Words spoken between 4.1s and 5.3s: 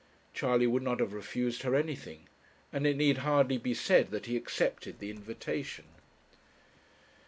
he accepted the